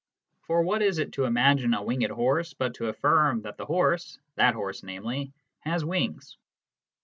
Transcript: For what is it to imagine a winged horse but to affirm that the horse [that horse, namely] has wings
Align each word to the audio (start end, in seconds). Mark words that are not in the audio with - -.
For 0.47 0.63
what 0.63 0.81
is 0.81 0.97
it 0.97 1.11
to 1.11 1.25
imagine 1.25 1.75
a 1.75 1.83
winged 1.83 2.09
horse 2.09 2.55
but 2.55 2.73
to 2.73 2.87
affirm 2.87 3.43
that 3.43 3.57
the 3.59 3.67
horse 3.67 4.17
[that 4.33 4.55
horse, 4.55 4.81
namely] 4.81 5.31
has 5.59 5.85
wings 5.85 6.37